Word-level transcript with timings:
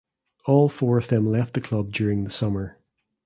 All 0.47 0.67
four 0.67 0.97
of 0.97 1.09
them 1.09 1.27
left 1.27 1.53
the 1.53 1.61
club 1.61 1.91
during 1.91 2.23
the 2.23 2.31
summer. 2.31 2.79